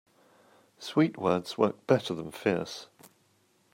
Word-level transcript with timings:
Sweet 0.79 1.15
words 1.19 1.59
work 1.59 1.85
better 1.85 2.15
than 2.15 2.31
fierce. 2.31 2.87